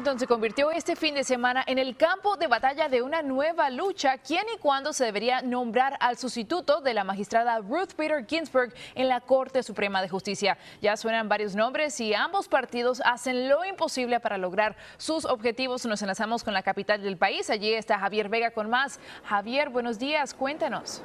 Washington 0.00 0.18
se 0.18 0.26
convirtió 0.26 0.70
este 0.70 0.96
fin 0.96 1.14
de 1.14 1.24
semana 1.24 1.62
en 1.66 1.78
el 1.78 1.94
campo 1.94 2.38
de 2.38 2.46
batalla 2.46 2.88
de 2.88 3.02
una 3.02 3.20
nueva 3.20 3.68
lucha. 3.68 4.16
¿Quién 4.16 4.46
y 4.54 4.56
cuándo 4.56 4.94
se 4.94 5.04
debería 5.04 5.42
nombrar 5.42 5.98
al 6.00 6.16
sustituto 6.16 6.80
de 6.80 6.94
la 6.94 7.04
magistrada 7.04 7.58
Ruth 7.58 7.94
Bader 7.98 8.24
Ginsburg 8.26 8.72
en 8.94 9.08
la 9.08 9.20
Corte 9.20 9.62
Suprema 9.62 10.00
de 10.00 10.08
Justicia? 10.08 10.56
Ya 10.80 10.96
suenan 10.96 11.28
varios 11.28 11.54
nombres 11.54 12.00
y 12.00 12.14
ambos 12.14 12.48
partidos 12.48 13.02
hacen 13.04 13.50
lo 13.50 13.62
imposible 13.66 14.20
para 14.20 14.38
lograr 14.38 14.74
sus 14.96 15.26
objetivos. 15.26 15.84
Nos 15.84 16.00
enlazamos 16.00 16.44
con 16.44 16.54
la 16.54 16.62
capital 16.62 17.02
del 17.02 17.18
país. 17.18 17.50
Allí 17.50 17.74
está 17.74 17.98
Javier 17.98 18.30
Vega 18.30 18.52
con 18.52 18.70
más. 18.70 19.00
Javier, 19.24 19.68
buenos 19.68 19.98
días. 19.98 20.32
Cuéntanos. 20.32 21.02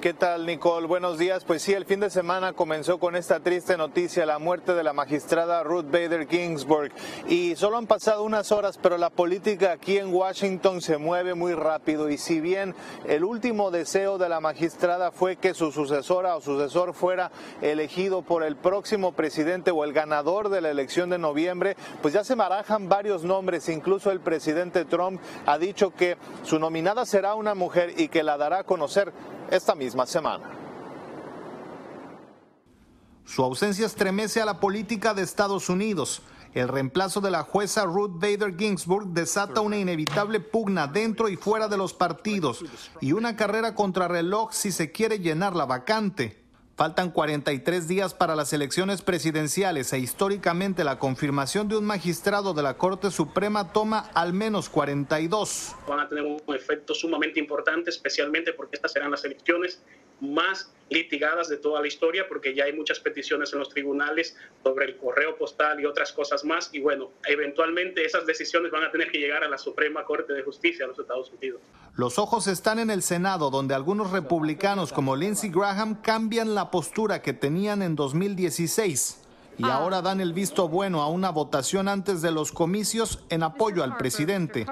¿Qué 0.00 0.14
tal, 0.14 0.46
Nicole? 0.46 0.86
Buenos 0.86 1.18
días. 1.18 1.42
Pues 1.44 1.60
sí, 1.60 1.72
el 1.72 1.84
fin 1.84 1.98
de 1.98 2.08
semana 2.08 2.52
comenzó 2.52 3.00
con 3.00 3.16
esta 3.16 3.40
triste 3.40 3.76
noticia, 3.76 4.24
la 4.26 4.38
muerte 4.38 4.74
de 4.74 4.84
la 4.84 4.92
magistrada 4.92 5.64
Ruth 5.64 5.86
Bader 5.86 6.28
Ginsburg. 6.28 6.92
Y 7.26 7.56
solo 7.56 7.78
han 7.78 7.88
pasado 7.88 8.22
unas 8.22 8.52
horas, 8.52 8.78
pero 8.80 8.96
la 8.96 9.10
política 9.10 9.72
aquí 9.72 9.98
en 9.98 10.14
Washington 10.14 10.82
se 10.82 10.98
mueve 10.98 11.34
muy 11.34 11.52
rápido. 11.52 12.10
Y 12.10 12.16
si 12.16 12.40
bien 12.40 12.76
el 13.08 13.24
último 13.24 13.72
deseo 13.72 14.18
de 14.18 14.28
la 14.28 14.38
magistrada 14.38 15.10
fue 15.10 15.34
que 15.34 15.52
su 15.52 15.72
sucesora 15.72 16.36
o 16.36 16.40
sucesor 16.40 16.94
fuera 16.94 17.32
elegido 17.60 18.22
por 18.22 18.44
el 18.44 18.54
próximo 18.54 19.10
presidente 19.14 19.72
o 19.72 19.82
el 19.82 19.92
ganador 19.92 20.48
de 20.48 20.60
la 20.60 20.70
elección 20.70 21.10
de 21.10 21.18
noviembre, 21.18 21.76
pues 22.02 22.14
ya 22.14 22.22
se 22.22 22.36
barajan 22.36 22.88
varios 22.88 23.24
nombres. 23.24 23.68
Incluso 23.68 24.12
el 24.12 24.20
presidente 24.20 24.84
Trump 24.84 25.20
ha 25.44 25.58
dicho 25.58 25.90
que 25.90 26.16
su 26.44 26.60
nominada 26.60 27.04
será 27.04 27.34
una 27.34 27.56
mujer 27.56 27.94
y 27.96 28.06
que 28.06 28.22
la 28.22 28.36
dará 28.36 28.60
a 28.60 28.64
conocer 28.64 29.12
esta 29.50 29.74
misma 29.74 30.06
semana. 30.06 30.44
Su 33.24 33.42
ausencia 33.44 33.86
estremece 33.86 34.40
a 34.40 34.46
la 34.46 34.58
política 34.58 35.12
de 35.12 35.22
Estados 35.22 35.68
Unidos. 35.68 36.22
El 36.54 36.68
reemplazo 36.68 37.20
de 37.20 37.30
la 37.30 37.42
jueza 37.42 37.84
Ruth 37.84 38.12
Bader 38.14 38.56
Ginsburg 38.56 39.08
desata 39.08 39.60
una 39.60 39.76
inevitable 39.76 40.40
pugna 40.40 40.86
dentro 40.86 41.28
y 41.28 41.36
fuera 41.36 41.68
de 41.68 41.76
los 41.76 41.92
partidos 41.92 42.64
y 43.02 43.12
una 43.12 43.36
carrera 43.36 43.74
contra 43.74 44.08
reloj 44.08 44.52
si 44.52 44.72
se 44.72 44.90
quiere 44.90 45.18
llenar 45.18 45.54
la 45.54 45.66
vacante. 45.66 46.47
Faltan 46.78 47.10
43 47.10 47.88
días 47.88 48.14
para 48.14 48.36
las 48.36 48.52
elecciones 48.52 49.02
presidenciales 49.02 49.92
e 49.92 49.98
históricamente 49.98 50.84
la 50.84 51.00
confirmación 51.00 51.66
de 51.66 51.76
un 51.76 51.84
magistrado 51.84 52.54
de 52.54 52.62
la 52.62 52.74
Corte 52.74 53.10
Suprema 53.10 53.72
toma 53.72 54.08
al 54.14 54.32
menos 54.32 54.68
42. 54.68 55.74
Van 55.88 55.98
a 55.98 56.08
tener 56.08 56.24
un 56.24 56.54
efecto 56.54 56.94
sumamente 56.94 57.40
importante, 57.40 57.90
especialmente 57.90 58.52
porque 58.52 58.76
estas 58.76 58.92
serán 58.92 59.10
las 59.10 59.24
elecciones 59.24 59.82
más 60.20 60.72
litigadas 60.90 61.48
de 61.48 61.56
toda 61.56 61.80
la 61.80 61.86
historia 61.86 62.26
porque 62.28 62.54
ya 62.54 62.64
hay 62.64 62.72
muchas 62.72 63.00
peticiones 63.00 63.52
en 63.52 63.58
los 63.58 63.68
tribunales 63.68 64.36
sobre 64.62 64.86
el 64.86 64.96
correo 64.96 65.36
postal 65.36 65.80
y 65.80 65.86
otras 65.86 66.12
cosas 66.12 66.44
más. 66.44 66.70
Y 66.72 66.80
bueno, 66.80 67.10
eventualmente 67.26 68.04
esas 68.04 68.26
decisiones 68.26 68.70
van 68.70 68.84
a 68.84 68.90
tener 68.90 69.10
que 69.10 69.18
llegar 69.18 69.44
a 69.44 69.48
la 69.48 69.58
Suprema 69.58 70.04
Corte 70.04 70.32
de 70.32 70.42
Justicia 70.42 70.84
de 70.84 70.88
los 70.88 70.98
Estados 70.98 71.30
Unidos. 71.32 71.60
Los 71.96 72.18
ojos 72.18 72.46
están 72.46 72.78
en 72.78 72.90
el 72.90 73.02
Senado, 73.02 73.50
donde 73.50 73.74
algunos 73.74 74.10
republicanos 74.10 74.92
como 74.92 75.16
Lindsey 75.16 75.50
Graham 75.50 76.00
cambian 76.00 76.54
la 76.54 76.70
postura 76.70 77.22
que 77.22 77.32
tenían 77.32 77.82
en 77.82 77.96
2016 77.96 79.27
y 79.58 79.64
ah. 79.64 79.74
ahora 79.74 80.00
dan 80.00 80.20
el 80.20 80.32
visto 80.32 80.68
bueno 80.68 81.02
a 81.02 81.08
una 81.08 81.30
votación 81.30 81.88
antes 81.88 82.22
de 82.22 82.30
los 82.30 82.52
comicios 82.52 83.18
en 83.28 83.42
apoyo 83.42 83.82
al 83.82 83.96
presidente. 83.96 84.66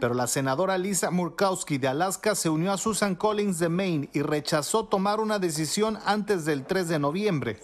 Pero 0.00 0.14
la 0.14 0.26
senadora 0.26 0.76
Lisa 0.78 1.10
Murkowski 1.10 1.78
de 1.78 1.88
Alaska 1.88 2.34
se 2.34 2.50
unió 2.50 2.72
a 2.72 2.76
Susan 2.76 3.14
Collins 3.14 3.60
de 3.60 3.68
Maine 3.68 4.10
y 4.12 4.22
rechazó 4.22 4.84
tomar 4.84 5.20
una 5.20 5.38
decisión 5.38 5.98
antes 6.04 6.44
del 6.44 6.64
3 6.64 6.88
de 6.88 6.98
noviembre. 6.98 7.60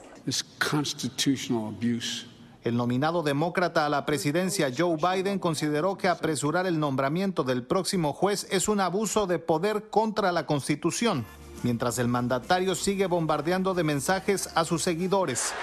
El 2.65 2.77
nominado 2.77 3.23
demócrata 3.23 3.87
a 3.87 3.89
la 3.89 4.05
presidencia, 4.05 4.71
Joe 4.77 4.97
Biden, 4.97 5.39
consideró 5.39 5.97
que 5.97 6.07
apresurar 6.07 6.67
el 6.67 6.79
nombramiento 6.79 7.43
del 7.43 7.63
próximo 7.63 8.13
juez 8.13 8.47
es 8.51 8.69
un 8.69 8.81
abuso 8.81 9.27
de 9.27 9.39
poder 9.39 9.91
contra 9.91 10.33
la 10.33 10.45
Constitución, 10.45 11.25
mientras 11.63 11.99
el 11.99 12.09
mandatario 12.09 12.75
sigue 12.75 13.07
bombardeando 13.07 13.75
de 13.75 13.85
mensajes 13.85 14.51
a 14.55 14.65
sus 14.65 14.83
seguidores. 14.83 15.55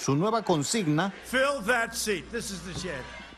Su 0.00 0.16
nueva 0.16 0.42
consigna, 0.42 1.12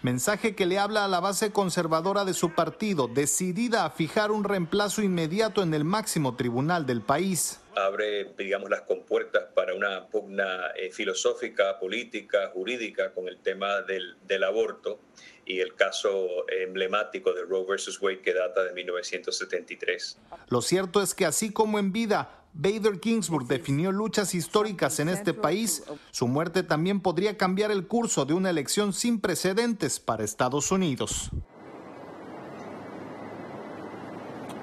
mensaje 0.03 0.55
que 0.55 0.67
le 0.67 0.79
habla 0.79 1.05
a 1.05 1.09
la 1.09 1.19
base 1.19 1.51
conservadora 1.51 2.25
de 2.25 2.35
su 2.35 2.55
partido, 2.55 3.09
decidida 3.09 3.85
a 3.85 3.91
fijar 3.91 4.31
un 4.31 4.45
reemplazo 4.45 5.03
inmediato 5.03 5.63
en 5.65 5.75
el 5.75 5.85
máximo 5.85 6.37
tribunal 6.37 6.87
del 6.87 7.03
país 7.03 7.62
abre, 7.77 8.33
digamos, 8.37 8.71
las 8.71 8.83
compuertas 8.83 9.45
para 9.55 9.75
una 9.75 10.07
pugna 10.09 10.69
eh, 10.77 10.91
filosófica, 10.91 11.79
política, 11.79 12.51
jurídica 12.53 13.13
con 13.13 13.29
el 13.29 13.39
tema 13.39 13.83
del, 13.83 14.17
aborto 14.45 15.01
y 15.45 15.61
el 15.61 15.75
caso 15.75 16.45
emblemático 16.49 17.33
de 17.33 17.43
Roe 17.43 17.65
versus 17.69 18.01
Wade 18.01 18.23
que 18.23 18.35
data 18.35 18.65
de 18.65 18.73
1973. 18.73 20.19
Lo 20.49 20.63
cierto 20.63 21.01
es 21.03 21.15
que 21.15 21.27
así 21.27 21.53
como 21.53 21.79
en 21.79 21.93
vida 21.93 22.43
Bader 22.55 22.99
Ginsburg 23.01 23.47
definió 23.47 23.93
luchas 23.93 24.35
históricas 24.35 25.01
en 25.01 25.09
este 25.09 25.33
país, 25.33 25.85
su 26.11 26.29
muerte 26.29 26.63
también 26.63 27.01
podría 27.01 27.37
cambiar 27.37 27.71
el 27.71 27.87
curso 27.87 28.25
de 28.25 28.35
una 28.35 28.51
elección 28.51 28.93
sin 28.93 29.21
precedentes 29.21 30.01
para 30.01 30.25
Estados 30.25 30.71
Unidos. 30.71 31.31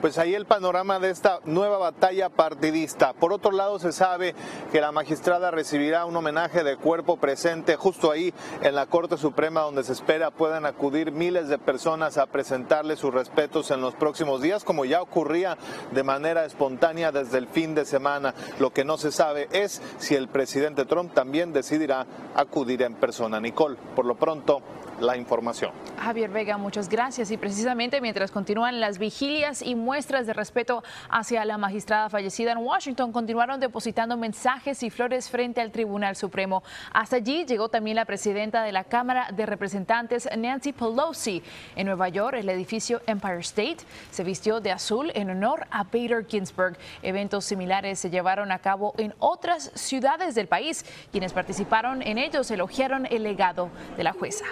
Pues 0.02 0.18
ahí 0.18 0.34
el 0.34 0.46
panorama 0.46 0.98
de 0.98 1.10
esta 1.10 1.42
nueva 1.44 1.78
batalla 1.78 2.30
partidista. 2.30 3.12
Por 3.12 3.34
otro 3.34 3.52
lado, 3.52 3.80
se 3.80 3.92
sabe 3.92 4.34
que 4.72 4.80
la 4.80 4.94
magistrada 4.94 5.52
recibirá 5.52 6.06
un 6.06 6.16
homenaje 6.16 6.64
de 6.64 6.78
cuerpo 6.78 7.18
presente 7.18 7.76
justo 7.76 8.10
ahí 8.10 8.34
en 8.62 8.76
la 8.76 8.86
Corte 8.86 9.18
Suprema, 9.18 9.60
donde 9.60 9.84
se 9.84 9.92
espera 9.92 10.32
puedan 10.32 10.66
acudir 10.66 11.12
miles 11.12 11.50
de 11.50 11.58
personas 11.58 12.18
a 12.18 12.28
presentarle 12.28 12.96
sus 12.96 13.14
respetos 13.14 13.72
en 13.72 13.82
los 13.82 13.94
próximos 13.94 14.42
días, 14.42 14.64
como 14.64 14.86
ya 14.86 15.02
ocurría 15.02 15.58
de 15.92 16.04
manera 16.04 16.46
espontánea 16.46 17.12
desde 17.12 17.38
el 17.38 17.48
fin 17.48 17.76
de 17.76 17.84
semana. 17.84 18.34
Lo 18.58 18.72
que 18.72 18.86
no 18.86 18.98
se 18.98 19.12
sabe 19.12 19.50
es 19.52 19.82
si 19.98 20.16
el 20.16 20.30
presidente 20.30 20.86
Trump 20.86 21.14
también 21.14 21.52
decidirá 21.52 22.08
acudir 22.36 22.84
en 22.84 22.96
persona. 22.96 23.42
Nicole, 23.42 23.76
por 23.98 24.06
lo 24.06 24.16
pronto, 24.16 24.62
la 25.02 25.18
información. 25.18 25.72
Javier 26.00 26.30
Vega, 26.30 26.58
muchas 26.58 26.90
gracias. 26.90 27.32
Y 27.32 27.38
precisamente 27.38 28.02
mientras 28.02 28.32
continúan 28.32 28.80
las 28.80 28.98
vigilias 28.98 29.62
y 29.62 29.76
muestras 29.76 30.26
de 30.28 30.34
respeto 30.34 30.84
hacia 31.10 31.46
la 31.46 31.58
magistrada 31.58 32.10
fallecida 32.10 32.52
en 32.52 32.60
Washington, 32.60 33.12
continuaron 33.12 33.60
depositando 33.60 34.18
mensajes 34.18 34.82
y 34.84 34.90
flores 34.90 35.30
frente 35.30 35.62
al 35.62 35.72
Tribunal 35.72 36.16
Supremo. 36.16 36.64
Hasta 36.94 37.18
allí 37.18 37.46
llegó 37.46 37.70
también 37.70 37.96
la 37.96 38.06
presidenta 38.06 38.64
de 38.64 38.72
la 38.72 38.84
Cámara 38.84 39.30
de 39.32 39.46
Representantes, 39.46 40.30
Nancy 40.38 40.74
Pelosi. 40.74 41.44
En 41.76 41.88
Nueva 41.88 42.10
York, 42.10 42.38
el 42.38 42.50
edificio 42.50 43.02
Empire 43.08 43.40
State 43.40 43.78
se 44.12 44.24
vistió 44.24 44.60
de 44.62 44.72
azul 44.72 45.12
en 45.16 45.30
honor 45.30 45.68
a 45.72 45.84
Bader 45.84 46.26
Ginsburg. 46.28 46.78
Eventos 47.02 47.46
similares 47.46 48.00
se 48.00 48.10
llevaron 48.10 48.52
a 48.52 48.60
cabo 48.60 48.94
en 48.98 49.14
otras 49.20 49.72
ciudades 49.76 50.36
del 50.36 50.48
país. 50.48 50.86
Quienes 51.12 51.34
participaron 51.34 52.02
en 52.02 52.18
ellos 52.18 52.50
elogiaron 52.52 53.06
el 53.06 53.24
legado 53.24 53.70
de 53.98 54.04
la 54.04 54.14
jueza. 54.14 54.46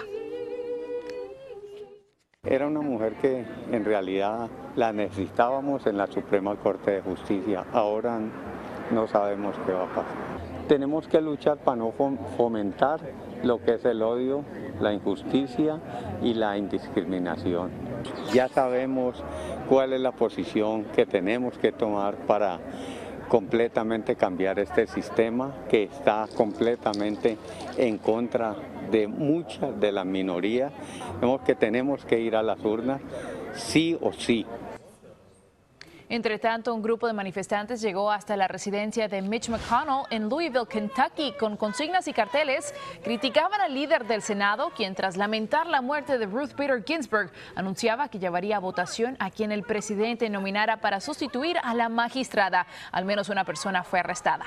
Era 2.50 2.66
una 2.66 2.80
mujer 2.80 3.12
que 3.20 3.44
en 3.72 3.84
realidad 3.84 4.48
la 4.74 4.90
necesitábamos 4.90 5.86
en 5.86 5.98
la 5.98 6.06
Suprema 6.06 6.56
Corte 6.56 6.92
de 6.92 7.02
Justicia. 7.02 7.66
Ahora 7.74 8.18
no 8.90 9.06
sabemos 9.06 9.54
qué 9.66 9.72
va 9.72 9.84
a 9.84 9.88
pasar. 9.88 10.04
Tenemos 10.66 11.06
que 11.08 11.20
luchar 11.20 11.58
para 11.58 11.76
no 11.76 11.92
fomentar 12.38 13.00
lo 13.42 13.60
que 13.62 13.74
es 13.74 13.84
el 13.84 14.00
odio, 14.00 14.44
la 14.80 14.94
injusticia 14.94 15.78
y 16.22 16.32
la 16.32 16.56
indiscriminación. 16.56 17.70
Ya 18.32 18.48
sabemos 18.48 19.22
cuál 19.68 19.92
es 19.92 20.00
la 20.00 20.12
posición 20.12 20.84
que 20.84 21.04
tenemos 21.04 21.58
que 21.58 21.70
tomar 21.70 22.14
para 22.14 22.60
completamente 23.28 24.16
cambiar 24.16 24.58
este 24.58 24.86
sistema 24.86 25.52
que 25.68 25.84
está 25.84 26.26
completamente 26.34 27.36
en 27.76 27.98
contra 27.98 28.56
de 28.90 29.06
mucha 29.06 29.70
de 29.70 29.92
la 29.92 30.04
minoría. 30.04 30.70
Vemos 31.20 31.42
que 31.42 31.54
tenemos 31.54 32.04
que 32.04 32.18
ir 32.20 32.34
a 32.34 32.42
las 32.42 32.64
urnas 32.64 33.00
sí 33.54 33.96
o 34.00 34.12
sí. 34.12 34.46
Entre 36.10 36.38
tanto, 36.38 36.74
un 36.74 36.82
grupo 36.82 37.06
de 37.06 37.12
manifestantes 37.12 37.82
llegó 37.82 38.10
hasta 38.10 38.36
la 38.36 38.48
residencia 38.48 39.08
de 39.08 39.20
Mitch 39.20 39.50
McConnell 39.50 40.06
en 40.08 40.30
Louisville, 40.30 40.66
Kentucky, 40.66 41.34
con 41.38 41.58
consignas 41.58 42.08
y 42.08 42.14
carteles. 42.14 42.72
Criticaban 43.04 43.60
al 43.60 43.74
líder 43.74 44.06
del 44.06 44.22
Senado, 44.22 44.70
quien 44.74 44.94
tras 44.94 45.18
lamentar 45.18 45.66
la 45.66 45.82
muerte 45.82 46.16
de 46.16 46.24
Ruth 46.24 46.56
Bader 46.56 46.82
Ginsburg, 46.82 47.30
anunciaba 47.54 48.08
que 48.08 48.18
llevaría 48.18 48.56
a 48.56 48.60
votación 48.60 49.16
a 49.18 49.30
quien 49.30 49.52
el 49.52 49.64
presidente 49.64 50.30
nominara 50.30 50.78
para 50.78 51.00
sustituir 51.00 51.58
a 51.62 51.74
la 51.74 51.90
magistrada. 51.90 52.66
Al 52.90 53.04
menos 53.04 53.28
una 53.28 53.44
persona 53.44 53.84
fue 53.84 54.00
arrestada. 54.00 54.46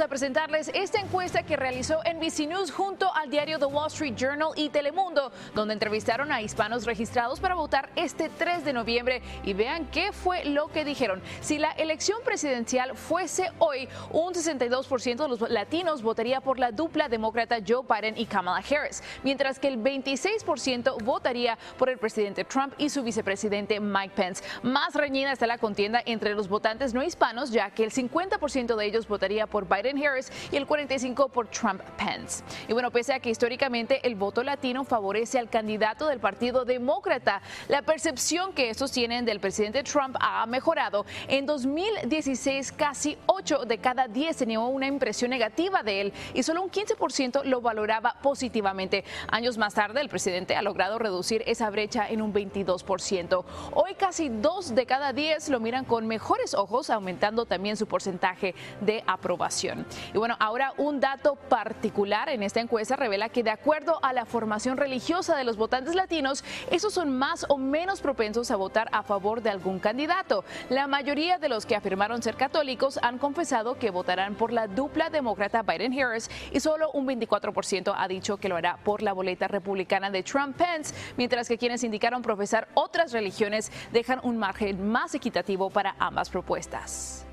A 0.00 0.08
presentarles 0.08 0.70
esta 0.72 0.98
encuesta 0.98 1.42
que 1.42 1.56
realizó 1.56 1.98
NBC 2.04 2.48
News 2.48 2.70
junto 2.70 3.14
al 3.14 3.28
diario 3.28 3.58
The 3.58 3.66
Wall 3.66 3.88
Street 3.88 4.14
Journal 4.16 4.52
y 4.56 4.70
Telemundo, 4.70 5.30
donde 5.54 5.74
entrevistaron 5.74 6.32
a 6.32 6.40
hispanos 6.40 6.86
registrados 6.86 7.38
para 7.38 7.54
votar 7.54 7.90
este 7.96 8.30
3 8.30 8.64
de 8.64 8.72
noviembre 8.72 9.22
y 9.44 9.52
vean 9.52 9.86
qué 9.86 10.12
fue 10.12 10.44
lo 10.44 10.68
que 10.68 10.84
dijeron. 10.84 11.20
Si 11.40 11.58
la 11.58 11.72
elección 11.72 12.18
presidencial 12.24 12.96
fuese 12.96 13.50
hoy, 13.58 13.88
un 14.10 14.32
62% 14.32 15.16
de 15.16 15.28
los 15.28 15.40
latinos 15.50 16.02
votaría 16.02 16.40
por 16.40 16.58
la 16.58 16.72
dupla 16.72 17.08
demócrata 17.08 17.58
Joe 17.66 17.84
Biden 17.86 18.16
y 18.16 18.26
Kamala 18.26 18.58
Harris, 18.58 19.02
mientras 19.22 19.58
que 19.58 19.68
el 19.68 19.78
26% 19.78 21.02
votaría 21.04 21.58
por 21.78 21.90
el 21.90 21.98
presidente 21.98 22.44
Trump 22.44 22.72
y 22.78 22.88
su 22.88 23.02
vicepresidente 23.02 23.80
Mike 23.80 24.14
Pence. 24.14 24.44
Más 24.62 24.94
reñida 24.94 25.32
está 25.32 25.46
la 25.46 25.58
contienda 25.58 26.00
entre 26.06 26.34
los 26.34 26.48
votantes 26.48 26.94
no 26.94 27.02
hispanos, 27.02 27.50
ya 27.50 27.70
que 27.70 27.84
el 27.84 27.90
50% 27.90 28.76
de 28.76 28.86
ellos 28.86 29.06
votaría 29.06 29.46
por 29.46 29.68
Biden 29.68 29.89
Harris 29.98 30.30
y 30.50 30.56
el 30.56 30.66
45% 30.66 31.30
por 31.30 31.48
Trump 31.48 31.80
Pence. 31.96 32.42
Y 32.68 32.72
bueno, 32.72 32.90
pese 32.90 33.14
a 33.14 33.20
que 33.20 33.30
históricamente 33.30 34.06
el 34.06 34.14
voto 34.14 34.42
latino 34.42 34.84
favorece 34.84 35.38
al 35.38 35.48
candidato 35.48 36.06
del 36.06 36.20
Partido 36.20 36.64
Demócrata, 36.64 37.42
la 37.68 37.82
percepción 37.82 38.52
que 38.52 38.70
estos 38.70 38.92
tienen 38.92 39.24
del 39.24 39.40
presidente 39.40 39.82
Trump 39.82 40.16
ha 40.20 40.46
mejorado. 40.46 41.06
En 41.28 41.46
2016, 41.46 42.72
casi 42.72 43.16
8 43.26 43.64
de 43.66 43.78
cada 43.78 44.08
10 44.08 44.36
tenían 44.36 44.62
una 44.62 44.86
impresión 44.86 45.30
negativa 45.30 45.82
de 45.82 46.00
él 46.00 46.12
y 46.34 46.42
solo 46.42 46.62
un 46.62 46.70
15% 46.70 47.44
lo 47.44 47.60
valoraba 47.60 48.16
positivamente. 48.22 49.04
Años 49.28 49.58
más 49.58 49.74
tarde, 49.74 50.00
el 50.00 50.08
presidente 50.08 50.56
ha 50.56 50.62
logrado 50.62 50.98
reducir 50.98 51.42
esa 51.46 51.70
brecha 51.70 52.08
en 52.08 52.22
un 52.22 52.32
22%. 52.32 53.44
Hoy 53.72 53.94
casi 53.94 54.28
2 54.28 54.74
de 54.74 54.86
cada 54.86 55.12
10 55.12 55.48
lo 55.50 55.60
miran 55.60 55.84
con 55.84 56.06
mejores 56.06 56.54
ojos, 56.54 56.90
aumentando 56.90 57.46
también 57.46 57.76
su 57.76 57.86
porcentaje 57.86 58.54
de 58.80 59.02
aprobación. 59.06 59.79
Y 60.12 60.18
bueno, 60.18 60.36
ahora 60.38 60.72
un 60.76 61.00
dato 61.00 61.36
particular 61.36 62.28
en 62.28 62.42
esta 62.42 62.60
encuesta 62.60 62.96
revela 62.96 63.28
que 63.28 63.42
de 63.42 63.50
acuerdo 63.50 63.98
a 64.02 64.12
la 64.12 64.24
formación 64.24 64.76
religiosa 64.76 65.36
de 65.36 65.44
los 65.44 65.56
votantes 65.56 65.94
latinos, 65.94 66.44
esos 66.70 66.92
son 66.94 67.16
más 67.16 67.46
o 67.48 67.58
menos 67.58 68.00
propensos 68.00 68.50
a 68.50 68.56
votar 68.56 68.88
a 68.92 69.02
favor 69.02 69.42
de 69.42 69.50
algún 69.50 69.78
candidato. 69.78 70.44
La 70.68 70.86
mayoría 70.86 71.38
de 71.38 71.48
los 71.48 71.66
que 71.66 71.76
afirmaron 71.76 72.22
ser 72.22 72.36
católicos 72.36 72.98
han 73.02 73.18
confesado 73.18 73.78
que 73.78 73.90
votarán 73.90 74.34
por 74.34 74.52
la 74.52 74.66
dupla 74.66 75.10
demócrata 75.10 75.62
Biden-Harris 75.62 76.30
y 76.52 76.60
solo 76.60 76.90
un 76.92 77.06
24% 77.06 77.94
ha 77.96 78.08
dicho 78.08 78.36
que 78.36 78.48
lo 78.48 78.56
hará 78.56 78.78
por 78.78 79.02
la 79.02 79.12
boleta 79.12 79.48
republicana 79.48 80.10
de 80.10 80.22
Trump-Pence, 80.22 80.94
mientras 81.16 81.48
que 81.48 81.58
quienes 81.58 81.84
indicaron 81.84 82.22
profesar 82.22 82.68
otras 82.74 83.12
religiones 83.12 83.70
dejan 83.92 84.20
un 84.22 84.38
margen 84.38 84.90
más 84.90 85.14
equitativo 85.14 85.70
para 85.70 85.94
ambas 85.98 86.30
propuestas. 86.30 87.26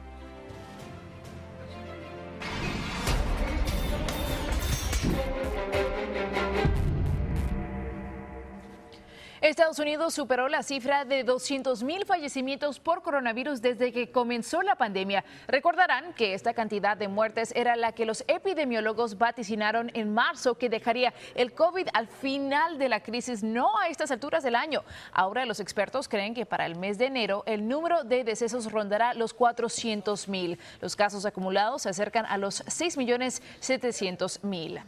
Estados 9.47 9.79
Unidos 9.79 10.13
superó 10.13 10.49
la 10.49 10.61
cifra 10.61 11.05
de 11.05 11.23
200 11.23 11.81
mil 11.83 12.05
fallecimientos 12.05 12.81
por 12.81 13.01
coronavirus 13.01 13.61
desde 13.61 13.94
que 13.94 14.11
comenzó 14.11 14.61
la 14.61 14.75
pandemia. 14.75 15.23
Recordarán 15.47 16.13
que 16.13 16.33
esta 16.33 16.53
cantidad 16.53 16.97
de 16.97 17.07
muertes 17.07 17.53
era 17.55 17.77
la 17.77 17.94
que 17.94 18.05
los 18.05 18.25
epidemiólogos 18.27 19.17
vaticinaron 19.17 19.89
en 19.94 20.13
marzo 20.13 20.55
que 20.55 20.67
dejaría 20.67 21.13
el 21.33 21.53
COVID 21.53 21.88
al 21.94 22.07
final 22.07 22.77
de 22.77 22.89
la 22.89 23.01
crisis, 23.01 23.41
no 23.41 23.77
a 23.79 23.88
estas 23.88 24.11
alturas 24.11 24.44
del 24.44 24.55
año. 24.55 24.83
Ahora 25.13 25.45
los 25.45 25.61
expertos 25.61 26.09
creen 26.09 26.33
que 26.33 26.45
para 26.45 26.65
el 26.65 26.75
mes 26.75 26.97
de 26.97 27.05
enero 27.05 27.44
el 27.45 27.69
número 27.69 28.03
de 28.03 28.25
decesos 28.25 28.69
rondará 28.69 29.13
los 29.13 29.33
400 29.33 30.27
mil. 30.27 30.59
Los 30.81 30.97
casos 30.97 31.25
acumulados 31.25 31.83
se 31.83 31.89
acercan 31.89 32.25
a 32.25 32.38
los 32.38 32.63
6 32.67 32.97
millones 32.97 33.41
700 33.61 34.44
mil. 34.44 34.81